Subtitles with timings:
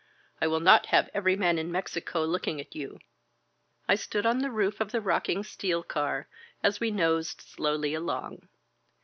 [0.41, 2.97] I will not have every man in Mexico looking at you...."
[3.87, 6.27] I stood on the roof of the rocking steel car
[6.63, 8.47] as we nosed slowly along.